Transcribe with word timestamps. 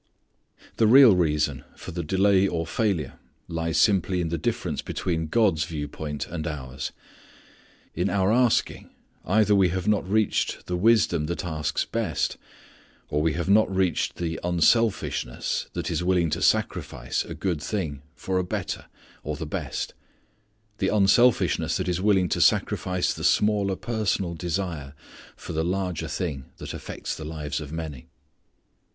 The 0.77 0.87
real 0.87 1.15
reason 1.15 1.63
for 1.75 1.91
the 1.91 2.01
delay 2.01 2.47
or 2.47 2.65
failure 2.65 3.19
lies 3.47 3.77
simply 3.79 4.19
in 4.19 4.29
the 4.29 4.37
difference 4.39 4.81
between 4.81 5.27
God's 5.27 5.63
view 5.65 5.87
point 5.87 6.25
and 6.25 6.47
ours. 6.47 6.91
In 7.93 8.09
our 8.09 8.31
asking 8.33 8.89
either 9.25 9.53
we 9.53 9.69
have 9.69 9.87
not 9.87 10.09
reached 10.09 10.65
the 10.65 10.75
wisdom 10.75 11.27
that 11.27 11.45
asks 11.45 11.85
best, 11.85 12.37
or, 13.09 13.21
we 13.21 13.33
have 13.33 13.47
not 13.47 13.69
reached 13.71 14.15
the 14.15 14.39
unselfishness 14.43 15.67
that 15.73 15.91
is 15.91 16.03
willing 16.03 16.31
to 16.31 16.41
sacrifice 16.41 17.23
a 17.23 17.35
good 17.35 17.61
thing, 17.61 18.01
for 18.15 18.39
a 18.39 18.43
better, 18.43 18.85
or 19.21 19.35
the 19.35 19.45
best; 19.45 19.93
the 20.79 20.87
unselfishness 20.87 21.77
that 21.77 21.87
is 21.87 22.01
willing 22.01 22.27
to 22.29 22.41
sacrifice 22.41 23.13
the 23.13 23.23
smaller 23.23 23.75
personal 23.75 24.33
desire 24.33 24.95
for 25.35 25.53
the 25.53 25.63
larger 25.63 26.07
thing 26.07 26.45
that 26.57 26.73
affects 26.73 27.15
the 27.15 27.23
lives 27.23 27.61
of 27.61 27.71
many. 27.71 28.07